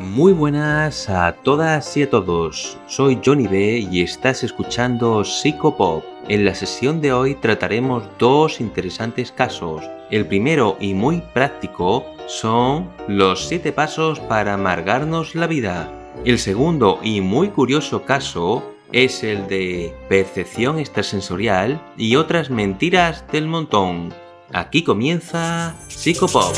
[0.00, 2.78] Muy buenas a todas y a todos.
[2.86, 6.02] Soy Johnny B y estás escuchando Psicopop.
[6.26, 9.84] En la sesión de hoy trataremos dos interesantes casos.
[10.10, 15.92] El primero y muy práctico son los 7 pasos para amargarnos la vida.
[16.24, 23.46] El segundo y muy curioso caso es el de percepción extrasensorial y otras mentiras del
[23.48, 24.14] montón.
[24.50, 26.56] Aquí comienza Psicopop.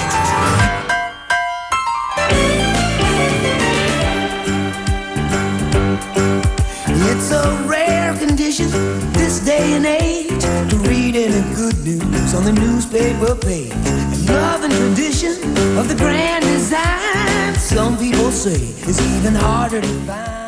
[12.35, 13.73] On the newspaper page.
[14.29, 15.33] Love and tradition
[15.77, 20.42] of the grand design, some people say, it's even harder to find.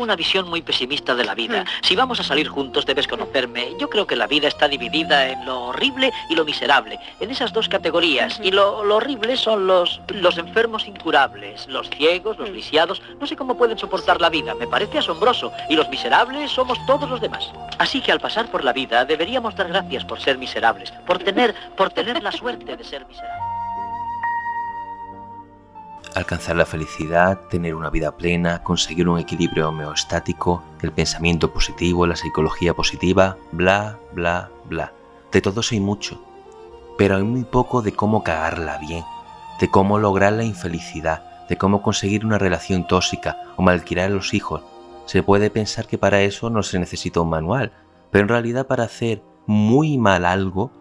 [0.00, 1.66] Tengo una visión muy pesimista de la vida.
[1.82, 3.74] Si vamos a salir juntos debes conocerme.
[3.78, 6.98] Yo creo que la vida está dividida en lo horrible y lo miserable.
[7.20, 8.40] En esas dos categorías.
[8.42, 13.02] Y lo, lo horrible son los, los enfermos incurables, los ciegos, los lisiados.
[13.20, 14.54] No sé cómo pueden soportar la vida.
[14.54, 15.52] Me parece asombroso.
[15.68, 17.52] Y los miserables somos todos los demás.
[17.76, 20.90] Así que al pasar por la vida deberíamos dar gracias por ser miserables.
[21.06, 23.59] Por tener, por tener la suerte de ser miserables.
[26.14, 32.16] Alcanzar la felicidad, tener una vida plena, conseguir un equilibrio homeostático, el pensamiento positivo, la
[32.16, 34.92] psicología positiva, bla, bla, bla.
[35.30, 36.20] De todo eso hay mucho,
[36.98, 39.04] pero hay muy poco de cómo cagarla bien,
[39.60, 44.34] de cómo lograr la infelicidad, de cómo conseguir una relación tóxica o malcriar a los
[44.34, 44.62] hijos.
[45.06, 47.72] Se puede pensar que para eso no se necesita un manual,
[48.10, 50.72] pero en realidad para hacer muy mal algo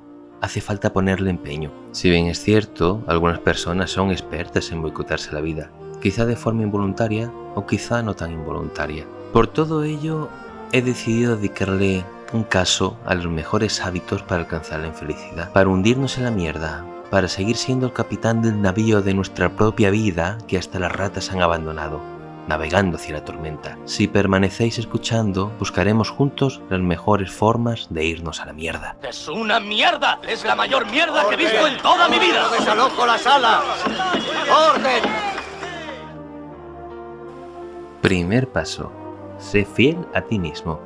[0.41, 1.71] hace falta ponerle empeño.
[1.91, 6.63] Si bien es cierto, algunas personas son expertas en boicotarse la vida, quizá de forma
[6.63, 9.05] involuntaria o quizá no tan involuntaria.
[9.33, 10.29] Por todo ello,
[10.71, 16.17] he decidido dedicarle un caso a los mejores hábitos para alcanzar la infelicidad, para hundirnos
[16.17, 20.57] en la mierda, para seguir siendo el capitán del navío de nuestra propia vida que
[20.57, 22.18] hasta las ratas han abandonado
[22.49, 23.77] navegando hacia la tormenta.
[23.85, 28.97] Si permanecéis escuchando, buscaremos juntos las mejores formas de irnos a la mierda.
[29.03, 30.19] ¡Es una mierda!
[30.27, 32.49] ¡Es la mayor mierda que he visto en toda mi vida!
[32.49, 33.61] ¡Desalojo la sala!
[34.73, 35.03] ¡Orden!
[38.01, 38.91] Primer paso.
[39.37, 40.81] Sé fiel a ti mismo.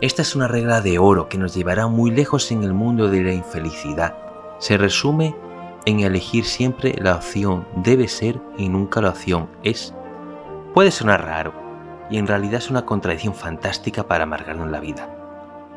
[0.00, 3.22] Esta es una regla de oro que nos llevará muy lejos en el mundo de
[3.22, 4.16] la infelicidad.
[4.58, 5.36] Se resume
[5.86, 9.94] en elegir siempre la opción debe ser y nunca la opción es.
[10.74, 11.54] Puede sonar raro,
[12.10, 15.08] y en realidad es una contradicción fantástica para amargarnos la vida.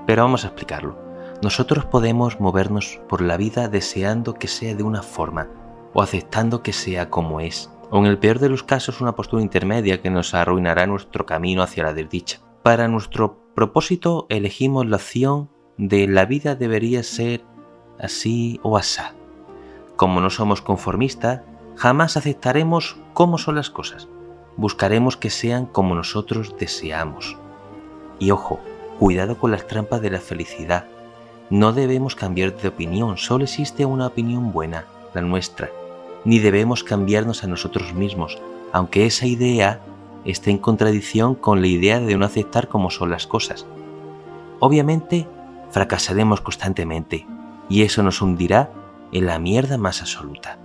[0.06, 0.97] Pero vamos a explicarlo.
[1.41, 5.47] Nosotros podemos movernos por la vida deseando que sea de una forma,
[5.94, 9.41] o aceptando que sea como es, o en el peor de los casos una postura
[9.41, 12.40] intermedia que nos arruinará nuestro camino hacia la desdicha.
[12.62, 17.44] Para nuestro propósito elegimos la opción de la vida debería ser
[17.97, 19.16] así o asá.
[19.96, 21.41] Como no somos conformistas,
[21.75, 24.08] jamás aceptaremos cómo son las cosas
[24.58, 27.38] buscaremos que sean como nosotros deseamos.
[28.20, 28.60] Y ojo,
[29.00, 30.86] cuidado con las trampas de la felicidad.
[31.50, 35.70] No debemos cambiar de opinión, solo existe una opinión buena, la nuestra.
[36.24, 38.38] Ni debemos cambiarnos a nosotros mismos,
[38.72, 39.82] aunque esa idea
[40.24, 43.66] esté en contradicción con la idea de no aceptar como son las cosas.
[44.60, 45.28] Obviamente,
[45.72, 47.26] fracasaremos constantemente,
[47.70, 48.70] y eso nos hundirá
[49.12, 50.58] en la mierda más absoluta.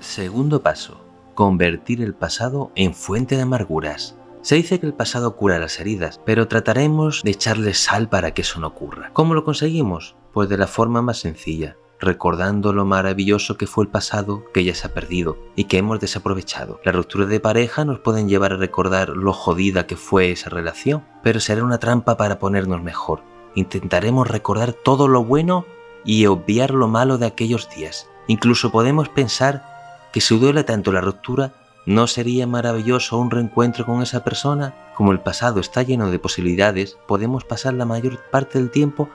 [0.00, 1.05] Segundo paso
[1.36, 4.16] convertir el pasado en fuente de amarguras.
[4.42, 8.42] Se dice que el pasado cura las heridas, pero trataremos de echarle sal para que
[8.42, 9.10] eso no ocurra.
[9.12, 10.16] ¿Cómo lo conseguimos?
[10.32, 14.74] Pues de la forma más sencilla, recordando lo maravilloso que fue el pasado que ya
[14.74, 16.80] se ha perdido y que hemos desaprovechado.
[16.84, 21.04] La ruptura de pareja nos pueden llevar a recordar lo jodida que fue esa relación,
[21.22, 23.22] pero será una trampa para ponernos mejor.
[23.54, 25.66] Intentaremos recordar todo lo bueno
[26.04, 28.08] y obviar lo malo de aquellos días.
[28.26, 29.75] Incluso podemos pensar
[30.12, 31.52] que si duele tanto la ruptura,
[31.84, 34.74] ¿no sería maravilloso un reencuentro con esa persona?
[34.94, 39.08] Como el pasado está lleno de posibilidades, podemos pasar la mayor parte del tiempo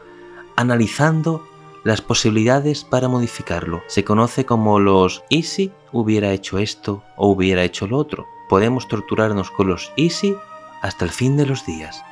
[0.56, 1.44] analizando
[1.84, 3.82] las posibilidades para modificarlo.
[3.88, 8.26] Se conoce como los ¿y si hubiera hecho esto o hubiera hecho lo otro?
[8.50, 10.36] Podemos torturarnos con los ¿y si
[10.82, 12.04] hasta el fin de los días.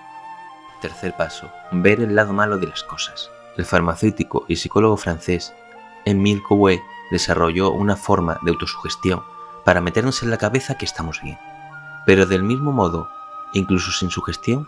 [0.82, 3.30] Tercer paso, ver el lado malo de las cosas.
[3.58, 5.54] El farmacéutico y psicólogo francés
[6.06, 9.24] Emile Coué desarrolló una forma de autosugestión
[9.64, 11.38] para meternos en la cabeza que estamos bien.
[12.06, 13.10] Pero del mismo modo,
[13.54, 14.68] incluso sin sugestión,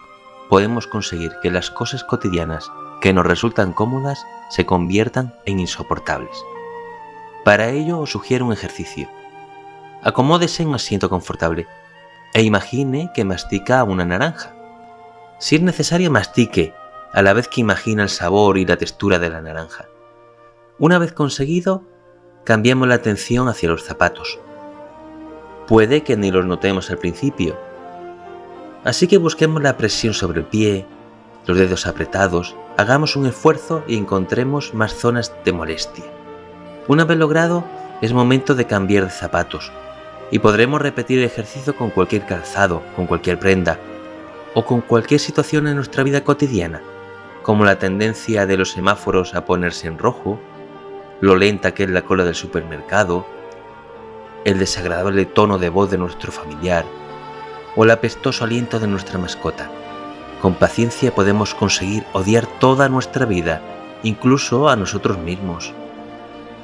[0.49, 6.37] podemos conseguir que las cosas cotidianas que nos resultan cómodas se conviertan en insoportables.
[7.43, 9.09] Para ello os sugiero un ejercicio.
[10.03, 11.67] Acomódese en un asiento confortable
[12.33, 14.53] e imagine que mastica una naranja.
[15.39, 16.73] Si es necesario, mastique
[17.13, 19.87] a la vez que imagina el sabor y la textura de la naranja.
[20.77, 21.83] Una vez conseguido,
[22.43, 24.39] cambiamos la atención hacia los zapatos.
[25.67, 27.57] Puede que ni los notemos al principio.
[28.83, 30.85] Así que busquemos la presión sobre el pie,
[31.45, 36.05] los dedos apretados, hagamos un esfuerzo y encontremos más zonas de molestia.
[36.87, 37.63] Una vez logrado,
[38.01, 39.71] es momento de cambiar de zapatos
[40.31, 43.77] y podremos repetir el ejercicio con cualquier calzado, con cualquier prenda
[44.55, 46.81] o con cualquier situación en nuestra vida cotidiana,
[47.43, 50.39] como la tendencia de los semáforos a ponerse en rojo,
[51.21, 53.25] lo lenta que es la cola del supermercado,
[54.43, 56.83] el desagradable tono de voz de nuestro familiar
[57.75, 59.69] o el apestoso aliento de nuestra mascota.
[60.41, 63.61] Con paciencia podemos conseguir odiar toda nuestra vida,
[64.01, 65.71] incluso a nosotros mismos.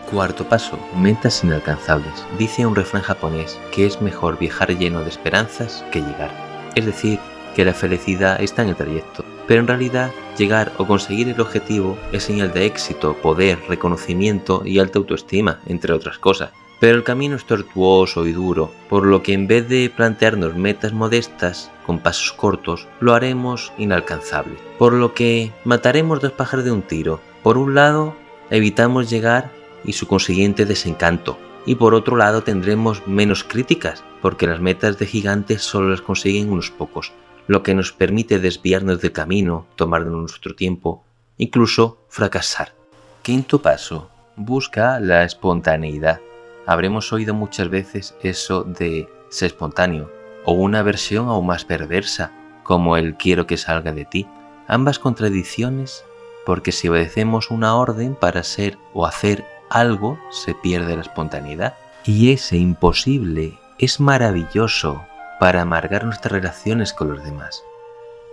[0.09, 2.25] Cuarto paso, metas inalcanzables.
[2.39, 6.31] Dice un refrán japonés que es mejor viajar lleno de esperanzas que llegar.
[6.73, 7.19] Es decir,
[7.55, 11.97] que la felicidad está en el trayecto, pero en realidad llegar o conseguir el objetivo
[12.11, 16.51] es señal de éxito, poder, reconocimiento y alta autoestima, entre otras cosas.
[16.79, 20.93] Pero el camino es tortuoso y duro, por lo que en vez de plantearnos metas
[20.93, 24.57] modestas, con pasos cortos, lo haremos inalcanzable.
[24.77, 27.19] Por lo que mataremos dos pájaros de un tiro.
[27.41, 28.15] Por un lado,
[28.51, 29.49] evitamos llegar
[29.83, 31.39] y su consiguiente desencanto.
[31.65, 36.51] Y por otro lado tendremos menos críticas, porque las metas de gigantes solo las consiguen
[36.51, 37.11] unos pocos,
[37.47, 41.03] lo que nos permite desviarnos del camino, tomarnos nuestro tiempo,
[41.37, 42.73] incluso fracasar.
[43.21, 46.19] Quinto paso, busca la espontaneidad.
[46.65, 50.11] Habremos oído muchas veces eso de ser espontáneo,
[50.43, 52.31] o una versión aún más perversa,
[52.63, 54.27] como el quiero que salga de ti.
[54.67, 56.03] Ambas contradicciones,
[56.45, 61.75] porque si obedecemos una orden para ser o hacer algo, se pierde la espontaneidad.
[62.03, 65.01] Y ese imposible es maravilloso
[65.39, 67.63] para amargar nuestras relaciones con los demás.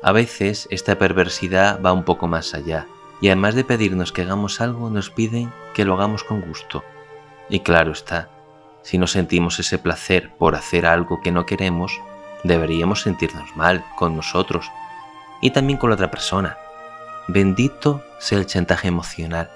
[0.03, 2.87] A veces esta perversidad va un poco más allá,
[3.21, 6.85] y además de pedirnos que hagamos algo, nos piden que lo hagamos con gusto.
[7.49, 8.29] Y claro está,
[8.83, 12.01] si no sentimos ese placer por hacer algo que no queremos,
[12.43, 14.71] deberíamos sentirnos mal con nosotros
[15.41, 16.59] y también con la otra persona.
[17.29, 19.51] Bendito sea el chantaje emocional,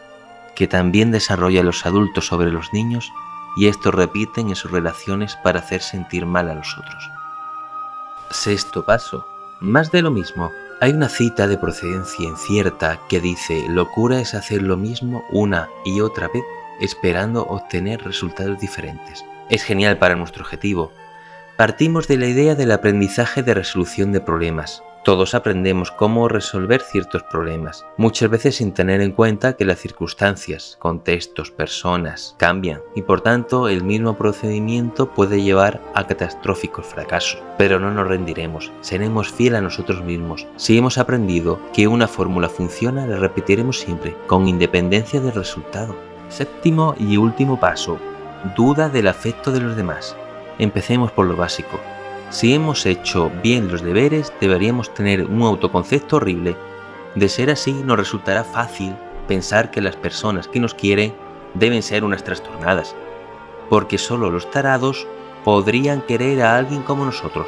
[0.55, 3.13] que también desarrolla los adultos sobre los niños
[3.57, 7.11] y estos repiten en sus relaciones para hacer sentir mal a los otros.
[8.31, 9.27] Sexto paso.
[9.61, 10.53] Más de lo mismo.
[10.81, 16.01] Hay una cita de procedencia incierta que dice, locura es hacer lo mismo una y
[16.01, 16.45] otra vez
[16.79, 19.25] esperando obtener resultados diferentes.
[19.49, 20.93] Es genial para nuestro objetivo.
[21.57, 24.83] Partimos de la idea del aprendizaje de resolución de problemas.
[25.09, 30.77] Todos aprendemos cómo resolver ciertos problemas, muchas veces sin tener en cuenta que las circunstancias,
[30.79, 37.43] contextos, personas cambian y por tanto el mismo procedimiento puede llevar a catastróficos fracasos.
[37.57, 40.47] Pero no nos rendiremos, seremos fieles a nosotros mismos.
[40.57, 45.97] Si hemos aprendido que una fórmula funciona, la repetiremos siempre, con independencia del resultado.
[46.29, 47.99] Séptimo y último paso.
[48.55, 50.15] Duda del afecto de los demás.
[50.59, 51.81] Empecemos por lo básico.
[52.31, 56.57] Si hemos hecho bien los deberes, deberíamos tener un autoconcepto horrible.
[57.15, 58.95] De ser así, nos resultará fácil
[59.27, 61.15] pensar que las personas que nos quieren
[61.55, 62.95] deben ser unas trastornadas,
[63.71, 65.07] porque solo los tarados
[65.43, 67.47] podrían querer a alguien como nosotros.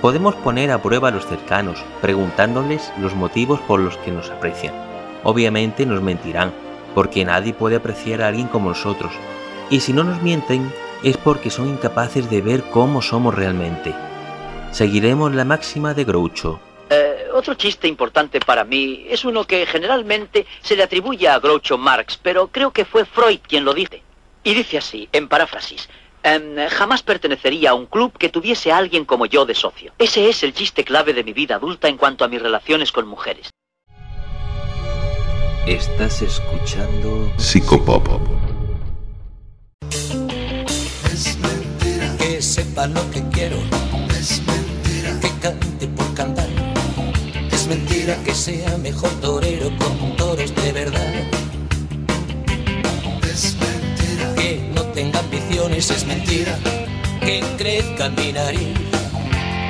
[0.00, 4.74] Podemos poner a prueba a los cercanos, preguntándoles los motivos por los que nos aprecian.
[5.24, 6.52] Obviamente nos mentirán,
[6.94, 9.12] porque nadie puede apreciar a alguien como nosotros.
[9.68, 13.94] Y si no nos mienten, es porque son incapaces de ver cómo somos realmente.
[14.72, 16.60] Seguiremos la máxima de Groucho.
[16.90, 21.78] Eh, otro chiste importante para mí es uno que generalmente se le atribuye a Groucho
[21.78, 24.02] Marx, pero creo que fue Freud quien lo dice.
[24.42, 25.88] Y dice así, en paráfrasis,
[26.22, 29.92] em, jamás pertenecería a un club que tuviese a alguien como yo de socio.
[29.98, 33.06] Ese es el chiste clave de mi vida adulta en cuanto a mis relaciones con
[33.06, 33.50] mujeres.
[35.66, 38.49] Estás escuchando Psicopop.
[42.70, 43.56] Sepa lo que quiero.
[44.18, 46.48] Es mentira que cante por cantar.
[47.50, 51.14] Es mentira que sea mejor torero con toros de verdad.
[53.22, 55.90] Es mentira que no tenga ambiciones.
[55.90, 56.58] Es mentira
[57.20, 58.76] que crezca mi nariz.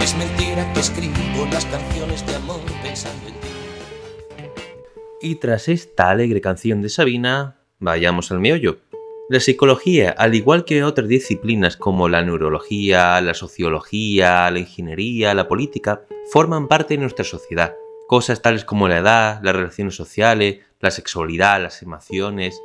[0.03, 3.49] Es mentira que escribo las canciones de amor pensando en ti.
[5.23, 8.79] Y tras esta alegre canción de Sabina, vayamos al meollo.
[9.31, 15.47] La psicología, al igual que otras disciplinas como la neurología, la sociología, la ingeniería, la
[15.47, 17.77] política, forman parte de nuestra sociedad.
[18.09, 22.61] Cosas tales como la edad, las relaciones sociales, la sexualidad, las emociones,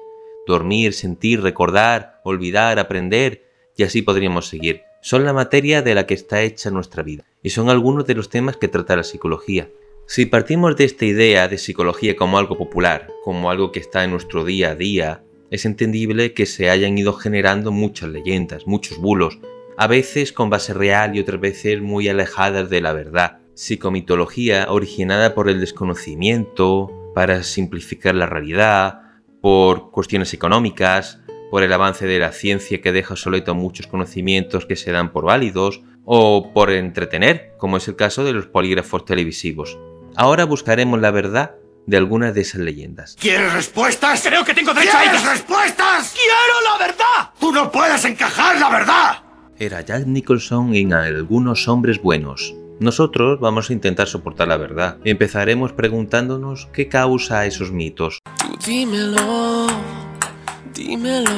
[0.48, 3.44] dormir, sentir, recordar, olvidar, aprender,
[3.78, 4.82] y así podríamos seguir.
[5.04, 8.30] Son la materia de la que está hecha nuestra vida, y son algunos de los
[8.30, 9.70] temas que trata la psicología.
[10.08, 14.10] Si partimos de esta idea de psicología como algo popular, como algo que está en
[14.10, 15.22] nuestro día a día,
[15.56, 19.40] es entendible que se hayan ido generando muchas leyendas, muchos bulos,
[19.78, 23.40] a veces con base real y otras veces muy alejadas de la verdad.
[23.56, 29.02] Psicomitología originada por el desconocimiento, para simplificar la realidad,
[29.42, 31.20] por cuestiones económicas,
[31.50, 35.26] por el avance de la ciencia que deja obsoleto muchos conocimientos que se dan por
[35.26, 39.80] válidos, o por entretener, como es el caso de los polígrafos televisivos.
[40.16, 41.56] Ahora buscaremos la verdad
[41.88, 43.16] de algunas de esas leyendas.
[43.20, 44.22] ¿Quieres respuestas?
[44.26, 45.32] Creo que tengo derecho a ¿Quieres ellas.
[45.32, 46.14] respuestas?
[46.14, 47.32] ¡Quiero la verdad!
[47.40, 49.18] ¡Tú no puedes encajar la verdad!
[49.58, 52.54] Era Jack Nicholson en Algunos Hombres Buenos.
[52.80, 54.98] Nosotros vamos a intentar soportar la verdad.
[55.06, 58.20] Empezaremos preguntándonos qué causa esos mitos.
[58.38, 59.68] Tú dímelo,
[60.74, 61.32] dímelo.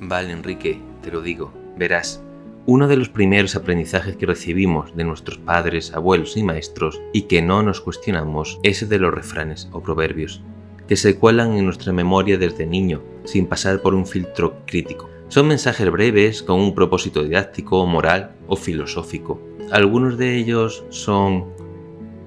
[0.00, 1.52] Vale, Enrique, te lo digo.
[1.76, 2.22] Verás,
[2.68, 7.40] uno de los primeros aprendizajes que recibimos de nuestros padres, abuelos y maestros y que
[7.40, 10.42] no nos cuestionamos es el de los refranes o proverbios,
[10.86, 15.08] que se cuelan en nuestra memoria desde niño, sin pasar por un filtro crítico.
[15.28, 19.40] Son mensajes breves con un propósito didáctico, moral o filosófico.
[19.70, 21.46] Algunos de ellos son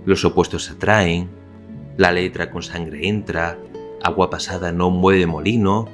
[0.06, 1.30] los opuestos atraen,
[1.98, 3.60] la letra con sangre entra,
[4.02, 5.88] agua pasada no mueve molino,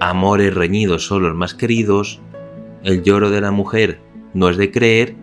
[0.00, 2.20] amores reñidos son los más queridos,
[2.82, 4.00] el lloro de la mujer
[4.34, 5.16] no es de creer,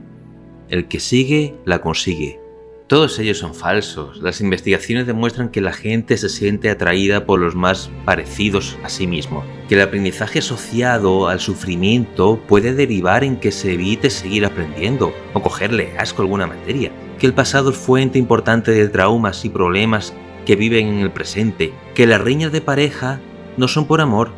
[0.70, 2.40] el que sigue la consigue.
[2.88, 4.22] Todos ellos son falsos.
[4.22, 9.08] Las investigaciones demuestran que la gente se siente atraída por los más parecidos a sí
[9.08, 15.14] mismo, que el aprendizaje asociado al sufrimiento puede derivar en que se evite seguir aprendiendo
[15.34, 19.50] o cogerle asco a alguna materia, que el pasado es fuente importante de traumas y
[19.50, 20.14] problemas
[20.46, 23.20] que viven en el presente, que las riñas de pareja
[23.58, 24.32] no son por amor,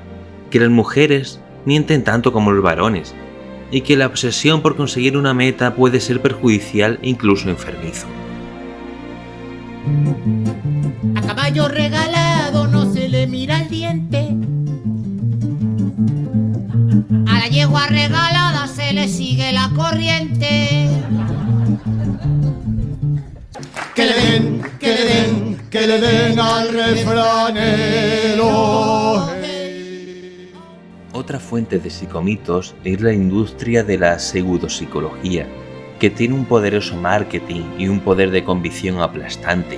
[0.49, 3.15] que las mujeres mienten tanto como los varones,
[3.71, 8.07] y que la obsesión por conseguir una meta puede ser perjudicial e incluso enfermizo.
[11.15, 14.29] A caballo regalado no se le mira el diente.
[17.27, 20.89] A la yegua regalada se le sigue la corriente.
[23.99, 28.39] que le den, que le den, que le den al refranero.
[31.29, 35.45] Otra fuente de psicomitos es la industria de la pseudopsicología,
[35.99, 39.77] que tiene un poderoso marketing y un poder de convicción aplastante,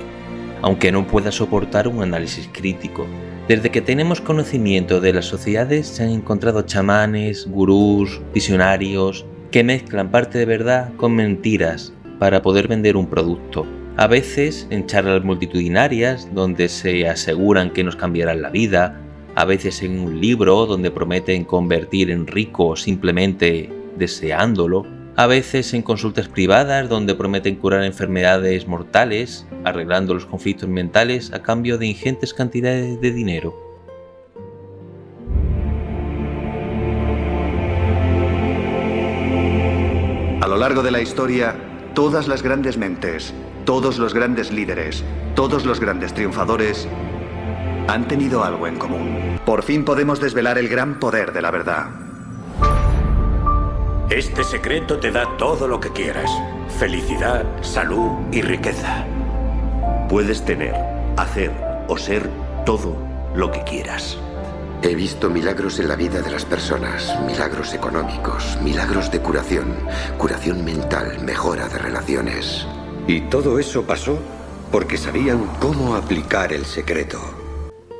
[0.62, 3.06] aunque no pueda soportar un análisis crítico.
[3.48, 10.10] Desde que tenemos conocimiento de las sociedades se han encontrado chamanes, gurús, visionarios, que mezclan
[10.10, 13.66] parte de verdad con mentiras para poder vender un producto.
[13.98, 19.01] A veces en charlas multitudinarias donde se aseguran que nos cambiarán la vida,
[19.34, 24.86] a veces en un libro donde prometen convertir en rico simplemente deseándolo,
[25.16, 31.42] a veces en consultas privadas donde prometen curar enfermedades mortales, arreglando los conflictos mentales a
[31.42, 33.54] cambio de ingentes cantidades de dinero.
[40.40, 41.54] A lo largo de la historia,
[41.94, 43.32] todas las grandes mentes,
[43.64, 46.88] todos los grandes líderes, todos los grandes triunfadores
[47.88, 49.40] han tenido algo en común.
[49.44, 51.86] Por fin podemos desvelar el gran poder de la verdad.
[54.10, 56.30] Este secreto te da todo lo que quieras.
[56.78, 59.06] Felicidad, salud y riqueza.
[60.08, 60.74] Puedes tener,
[61.16, 61.50] hacer
[61.88, 62.28] o ser
[62.66, 62.94] todo
[63.34, 64.18] lo que quieras.
[64.82, 69.76] He visto milagros en la vida de las personas, milagros económicos, milagros de curación,
[70.18, 72.66] curación mental, mejora de relaciones.
[73.06, 74.18] Y todo eso pasó
[74.70, 77.41] porque sabían cómo aplicar el secreto.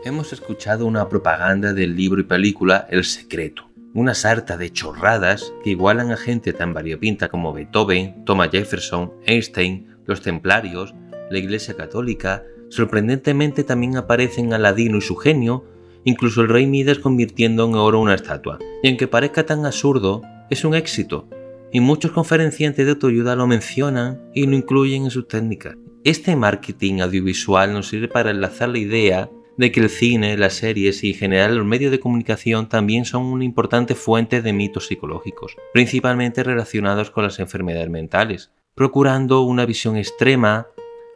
[0.04, 5.70] Hemos escuchado una propaganda del libro y película El Secreto, una sarta de chorradas que
[5.70, 10.92] igualan a gente tan variopinta como Beethoven, Thomas Jefferson, Einstein, los templarios,
[11.30, 15.64] la Iglesia Católica, sorprendentemente también aparecen Aladino y su genio,
[16.02, 18.58] incluso el rey Midas convirtiendo en oro una estatua.
[18.82, 21.28] Y aunque parezca tan absurdo, es un éxito,
[21.70, 25.76] y muchos conferenciantes de autoayuda lo mencionan y lo incluyen en sus técnicas.
[26.02, 31.04] Este marketing audiovisual nos sirve para enlazar la idea de que el cine, las series
[31.04, 35.56] y en general los medios de comunicación también son una importante fuente de mitos psicológicos,
[35.72, 40.68] principalmente relacionados con las enfermedades mentales, procurando una visión extrema,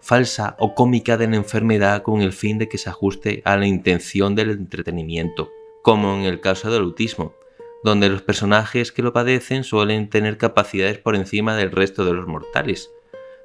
[0.02, 3.66] falsa o cómica de la enfermedad con el fin de que se ajuste a la
[3.66, 5.50] intención del entretenimiento,
[5.82, 7.34] como en el caso del autismo,
[7.82, 12.26] donde los personajes que lo padecen suelen tener capacidades por encima del resto de los
[12.26, 12.90] mortales,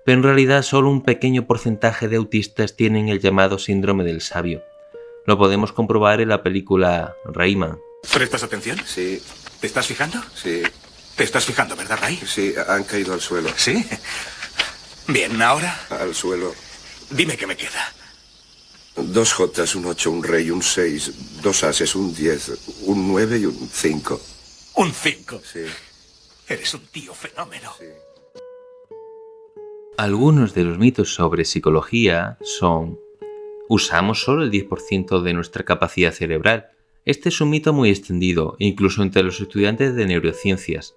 [0.06, 4.62] pero en realidad solo un pequeño porcentaje de autistas tienen el llamado síndrome del sabio.
[5.26, 7.80] Lo podemos comprobar en la película Rayman.
[8.14, 8.80] ¿Prestas atención?
[8.86, 9.22] Sí,
[9.60, 10.20] ¿Te estás fijando?
[10.34, 10.64] sí,
[11.16, 12.18] Te estás fijando, ¿verdad, Ray?
[12.26, 13.50] sí, han caído al suelo.
[13.56, 13.86] Sí.
[15.08, 16.54] Bien, ahora Al suelo.
[17.12, 17.94] dime qué me queda.
[18.96, 23.46] Dos Jotas, un 8, un rey, un 6, dos ases, un 10, un 9 y
[23.46, 24.22] un 5.
[24.76, 25.42] Un 5.
[25.44, 25.60] Sí.
[26.48, 27.72] Eres un tío fenómeno.
[29.98, 33.00] Algunos de los mitos sobre psicología son
[33.74, 36.72] usamos solo el 10% de nuestra capacidad cerebral.
[37.06, 40.94] Este es un mito muy extendido, incluso entre los estudiantes de neurociencias.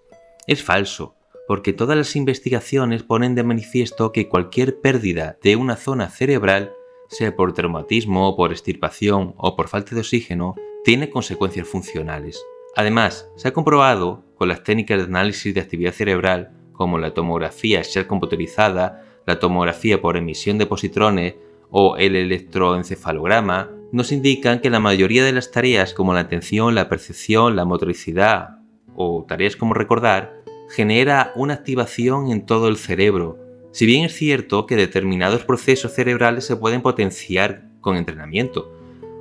[0.49, 1.15] Es falso,
[1.47, 6.73] porque todas las investigaciones ponen de manifiesto que cualquier pérdida de una zona cerebral,
[7.09, 12.45] sea por traumatismo, por estirpación o por falta de oxígeno, tiene consecuencias funcionales.
[12.75, 17.83] Además, se ha comprobado con las técnicas de análisis de actividad cerebral, como la tomografía
[17.85, 21.35] SHARE computerizada, la tomografía por emisión de positrones
[21.77, 26.89] o el electroencefalograma, nos indican que la mayoría de las tareas como la atención, la
[26.89, 28.61] percepción, la motricidad
[28.95, 30.37] o tareas como recordar
[30.71, 33.41] genera una activación en todo el cerebro.
[33.73, 38.73] Si bien es cierto que determinados procesos cerebrales se pueden potenciar con entrenamiento,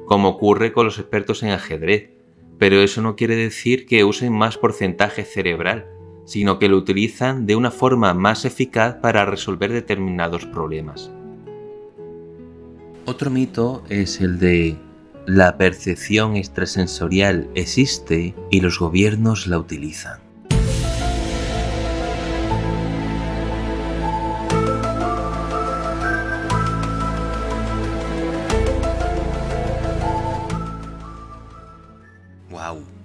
[0.05, 2.11] como ocurre con los expertos en ajedrez,
[2.59, 5.87] pero eso no quiere decir que usen más porcentaje cerebral,
[6.25, 11.11] sino que lo utilizan de una forma más eficaz para resolver determinados problemas.
[13.05, 14.77] Otro mito es el de
[15.25, 20.23] la percepción extrasensorial existe y los gobiernos la utilizan.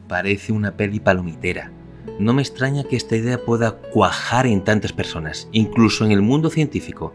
[0.09, 1.71] parece una peli palomitera.
[2.19, 6.51] No me extraña que esta idea pueda cuajar en tantas personas, incluso en el mundo
[6.51, 7.15] científico.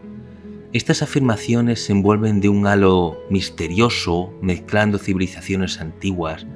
[0.74, 6.48] Estas afirmaciones se envuelven de un halo misterioso, mezclando civilizaciones antiguas,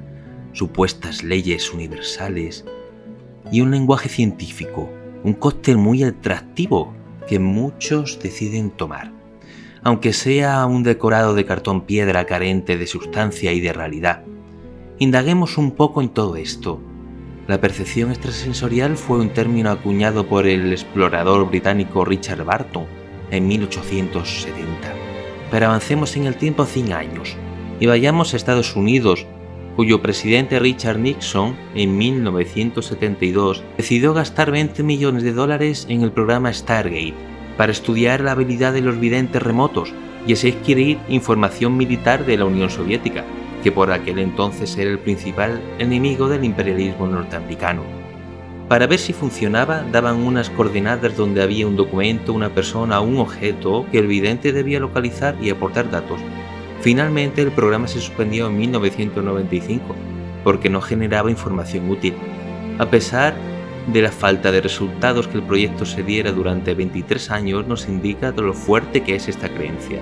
[0.53, 2.65] supuestas leyes universales
[3.53, 4.91] y un lenguaje científico,
[5.23, 6.93] un cóctel muy atractivo
[7.29, 9.13] que muchos deciden tomar.
[9.85, 14.25] Aunque sea un decorado de cartón piedra carente de sustancia y de realidad,
[14.99, 16.81] Indaguemos un poco en todo esto.
[17.47, 22.98] La percepción extrasensorial fue un término acuñado por el explorador británico Richard Barton
[23.31, 24.95] en 1870.
[25.51, 27.37] Pero avancemos en el tiempo 100 años
[27.81, 29.27] y vayamos a Estados Unidos,
[29.77, 36.53] cuyo presidente Richard Nixon en 1972 decidió gastar 20 millones de dólares en el programa
[36.53, 37.15] Stargate
[37.57, 39.93] para estudiar la habilidad de los videntes remotos
[40.27, 43.25] y así adquirir información militar de la Unión Soviética
[43.63, 47.98] que por aquel entonces era el principal enemigo del imperialismo norteamericano.
[48.69, 53.17] Para ver si funcionaba, daban unas coordenadas donde había un documento, una persona o un
[53.17, 56.21] objeto que el vidente debía localizar y aportar datos.
[56.83, 59.97] Finalmente el programa se suspendió en 1995
[60.45, 62.13] porque no generaba información útil.
[62.79, 63.35] A pesar
[63.87, 68.33] de la falta de resultados que el proyecto se diera durante 23 años nos indica
[68.33, 69.99] de lo fuerte que es esta creencia.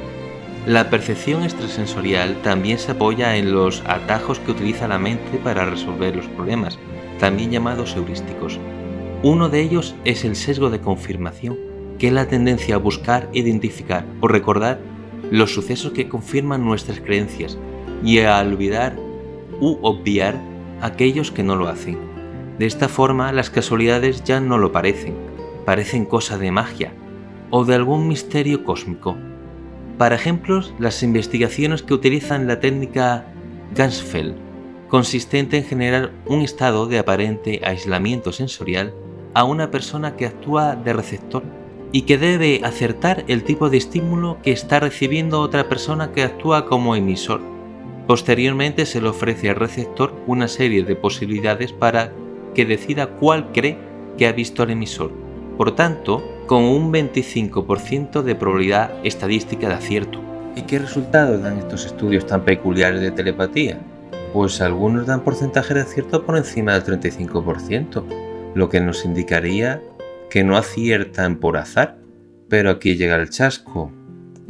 [0.66, 6.16] La percepción extrasensorial también se apoya en los atajos que utiliza la mente para resolver
[6.16, 6.80] los problemas,
[7.18, 8.58] también llamados heurísticos.
[9.22, 11.56] Uno de ellos es el sesgo de confirmación,
[11.98, 14.78] que es la tendencia a buscar, identificar o recordar
[15.30, 17.58] los sucesos que confirman nuestras creencias
[18.04, 18.96] y a olvidar
[19.60, 20.40] u obviar
[20.80, 21.98] aquellos que no lo hacen.
[22.58, 25.14] De esta forma las casualidades ya no lo parecen,
[25.64, 26.92] parecen cosa de magia
[27.50, 29.16] o de algún misterio cósmico
[29.98, 33.24] para ejemplos, las investigaciones que utilizan la técnica
[33.74, 34.34] Gansfeld,
[34.88, 38.94] consistente en generar un estado de aparente aislamiento sensorial
[39.34, 41.42] a una persona que actúa de receptor
[41.92, 46.66] y que debe acertar el tipo de estímulo que está recibiendo otra persona que actúa
[46.66, 47.40] como emisor.
[48.06, 52.12] Posteriormente se le ofrece al receptor una serie de posibilidades para
[52.54, 53.78] que decida cuál cree
[54.16, 55.12] que ha visto al emisor.
[55.56, 60.20] Por tanto, con un 25% de probabilidad estadística de acierto.
[60.54, 63.80] ¿Y qué resultados dan estos estudios tan peculiares de telepatía?
[64.36, 68.04] Pues algunos dan porcentaje de acierto por encima del 35%,
[68.54, 69.82] lo que nos indicaría
[70.28, 71.96] que no aciertan por azar.
[72.46, 73.90] Pero aquí llega el chasco.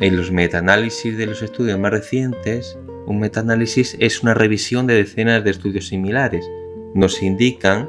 [0.01, 5.45] En los metaanálisis de los estudios más recientes, un metaanálisis es una revisión de decenas
[5.45, 6.51] de estudios similares.
[6.97, 7.89] Nos indican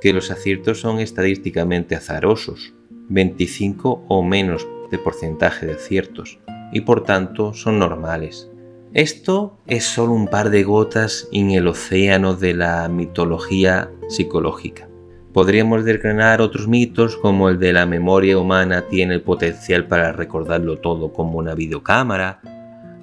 [0.00, 2.72] que los aciertos son estadísticamente azarosos,
[3.08, 6.38] 25 o menos de porcentaje de aciertos
[6.72, 8.48] y por tanto son normales.
[8.94, 14.88] Esto es solo un par de gotas en el océano de la mitología psicológica.
[15.32, 20.78] Podríamos desgranar otros mitos como el de la memoria humana tiene el potencial para recordarlo
[20.78, 22.40] todo como una videocámara,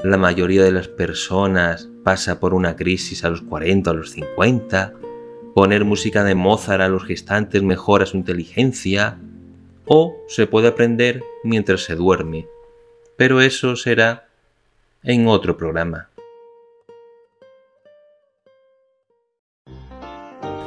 [0.04, 4.12] la mayoría de las personas pasa por una crisis a los 40 o a los
[4.12, 4.93] 50,
[5.54, 9.19] poner música de Mozart a los gestantes mejora su inteligencia,
[9.86, 12.48] o se puede aprender mientras se duerme,
[13.15, 14.33] pero eso será
[15.04, 16.10] en otro programa.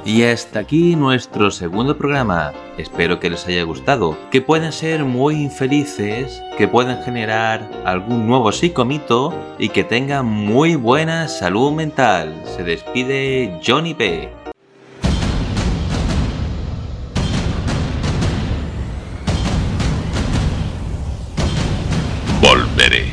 [0.06, 2.52] Y hasta aquí nuestro segundo programa.
[2.78, 8.52] Espero que les haya gustado, que puedan ser muy infelices, que puedan generar algún nuevo
[8.52, 12.40] psicomito y que tengan muy buena salud mental.
[12.44, 14.45] Se despide Johnny P.